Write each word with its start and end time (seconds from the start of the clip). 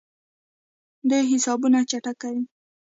دوی 1.09 1.23
حسابونه 1.31 1.79
چک 1.89 2.05
کوي. 2.21 2.43